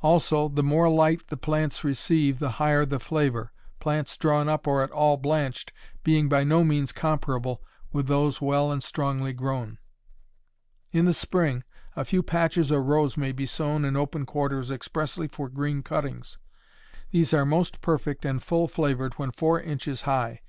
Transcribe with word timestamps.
Also 0.00 0.48
the 0.48 0.62
more 0.62 0.88
light 0.88 1.28
the 1.28 1.36
plants 1.36 1.84
receive 1.84 2.38
the 2.38 2.52
higher 2.52 2.86
the 2.86 2.98
flavor, 2.98 3.52
plants 3.80 4.16
drawn 4.16 4.48
up 4.48 4.66
or 4.66 4.80
at 4.82 4.90
all 4.90 5.18
blanched, 5.18 5.74
being 6.02 6.26
by 6.26 6.42
no 6.42 6.64
means 6.64 6.90
comparable 6.90 7.62
with 7.92 8.06
those 8.06 8.40
well 8.40 8.72
and 8.72 8.82
strongly 8.82 9.34
grown. 9.34 9.76
In 10.90 11.04
the 11.04 11.12
spring, 11.12 11.64
a 11.96 12.04
few 12.06 12.22
patches 12.22 12.72
or 12.72 12.82
rows 12.82 13.18
may 13.18 13.30
be 13.32 13.44
sown 13.44 13.84
in 13.84 13.94
open 13.94 14.24
quarters 14.24 14.70
expressly 14.70 15.28
for 15.28 15.50
green 15.50 15.82
cuttings. 15.82 16.38
These 17.10 17.34
are 17.34 17.44
most 17.44 17.82
perfect 17.82 18.24
and 18.24 18.42
full 18.42 18.68
flavored 18.68 19.12
when 19.18 19.32
four 19.32 19.60
inches 19.60 20.00
high. 20.08 20.40